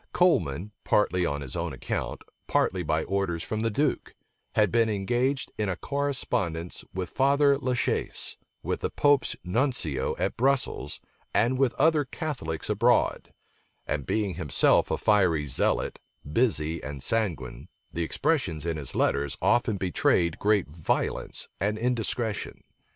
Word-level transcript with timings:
Coleman, 0.13 0.71
partly 0.83 1.27
on 1.27 1.41
his 1.41 1.55
own 1.55 1.73
account, 1.73 2.23
partly 2.47 2.81
by 2.81 3.03
orders 3.03 3.43
from 3.43 3.61
the 3.61 3.69
duke, 3.69 4.15
had 4.53 4.71
been 4.71 4.89
engaged 4.89 5.51
in 5.59 5.69
a 5.69 5.75
correspondence 5.75 6.83
with 6.91 7.11
Father 7.11 7.55
La 7.59 7.75
Chaise, 7.75 8.35
with 8.63 8.81
the 8.81 8.89
pope's 8.89 9.35
nuncio 9.43 10.15
at 10.17 10.35
Brussels, 10.35 10.99
and 11.35 11.59
with 11.59 11.75
other 11.75 12.03
Catholics 12.03 12.67
abroad; 12.67 13.31
and 13.85 14.07
being 14.07 14.33
himself 14.33 14.89
a 14.89 14.97
fiery 14.97 15.45
zealot, 15.45 15.99
busy 16.27 16.81
and 16.81 17.03
sanguine, 17.03 17.67
the 17.93 18.01
expressions 18.01 18.65
in 18.65 18.77
his 18.77 18.95
letters 18.95 19.37
often 19.39 19.77
betrayed 19.77 20.39
great 20.39 20.67
violence 20.67 21.47
and 21.59 21.77
indiscretion. 21.77 22.63